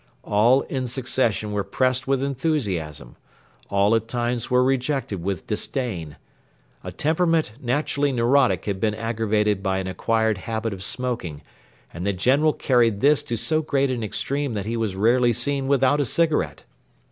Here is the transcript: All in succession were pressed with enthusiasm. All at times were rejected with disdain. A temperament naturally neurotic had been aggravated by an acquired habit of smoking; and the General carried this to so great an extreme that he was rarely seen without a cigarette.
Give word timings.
All 0.23 0.61
in 0.61 0.87
succession 0.87 1.51
were 1.51 1.63
pressed 1.63 2.07
with 2.07 2.23
enthusiasm. 2.23 3.17
All 3.69 3.93
at 3.93 4.07
times 4.07 4.49
were 4.49 4.63
rejected 4.63 5.21
with 5.23 5.45
disdain. 5.45 6.15
A 6.83 6.91
temperament 6.91 7.53
naturally 7.61 8.11
neurotic 8.11 8.65
had 8.65 8.79
been 8.79 8.95
aggravated 8.95 9.61
by 9.61 9.77
an 9.77 9.85
acquired 9.85 10.39
habit 10.39 10.73
of 10.73 10.81
smoking; 10.81 11.43
and 11.93 12.03
the 12.03 12.13
General 12.13 12.53
carried 12.53 12.99
this 13.01 13.21
to 13.21 13.37
so 13.37 13.61
great 13.61 13.91
an 13.91 14.03
extreme 14.03 14.55
that 14.55 14.65
he 14.65 14.75
was 14.75 14.95
rarely 14.95 15.33
seen 15.33 15.67
without 15.67 15.99
a 15.99 16.05
cigarette. 16.05 16.63